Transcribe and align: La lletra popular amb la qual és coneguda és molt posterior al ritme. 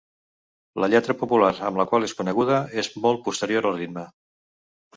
La 0.83 0.87
lletra 0.93 1.15
popular 1.19 1.51
amb 1.67 1.81
la 1.81 1.85
qual 1.93 2.09
és 2.09 2.17
coneguda 2.23 2.59
és 2.85 2.91
molt 3.07 3.23
posterior 3.29 3.71
al 3.73 3.79
ritme. 3.79 4.09